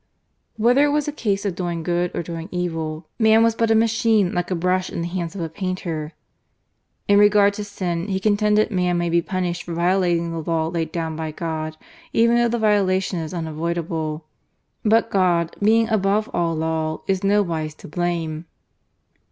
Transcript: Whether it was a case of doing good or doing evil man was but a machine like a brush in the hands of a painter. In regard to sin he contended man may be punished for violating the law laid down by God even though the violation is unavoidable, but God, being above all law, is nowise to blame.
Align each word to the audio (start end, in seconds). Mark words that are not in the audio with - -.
Whether 0.57 0.85
it 0.85 0.91
was 0.91 1.07
a 1.07 1.11
case 1.11 1.45
of 1.45 1.53
doing 1.55 1.83
good 1.83 2.09
or 2.15 2.23
doing 2.23 2.49
evil 2.51 3.07
man 3.19 3.43
was 3.43 3.53
but 3.53 3.69
a 3.69 3.75
machine 3.75 4.33
like 4.33 4.49
a 4.49 4.55
brush 4.55 4.89
in 4.89 5.01
the 5.03 5.07
hands 5.07 5.35
of 5.35 5.41
a 5.41 5.47
painter. 5.47 6.13
In 7.07 7.19
regard 7.19 7.53
to 7.53 7.63
sin 7.63 8.07
he 8.07 8.19
contended 8.19 8.71
man 8.71 8.97
may 8.97 9.09
be 9.09 9.21
punished 9.21 9.61
for 9.61 9.75
violating 9.75 10.31
the 10.31 10.41
law 10.41 10.69
laid 10.69 10.91
down 10.91 11.15
by 11.15 11.29
God 11.29 11.77
even 12.13 12.35
though 12.37 12.47
the 12.49 12.57
violation 12.57 13.19
is 13.19 13.31
unavoidable, 13.31 14.25
but 14.83 15.11
God, 15.11 15.55
being 15.61 15.87
above 15.87 16.27
all 16.33 16.55
law, 16.55 17.03
is 17.07 17.23
nowise 17.23 17.75
to 17.75 17.87
blame. 17.87 18.45